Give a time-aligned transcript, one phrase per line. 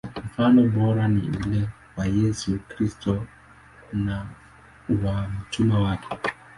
[0.25, 1.67] Mfano bora ni ule
[1.97, 3.27] wa Yesu Kristo
[3.93, 4.25] na
[5.03, 6.07] wa mitume wake.